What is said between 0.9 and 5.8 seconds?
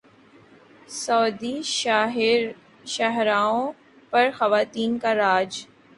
سعودی شاہراہوں پر خواتین کا راج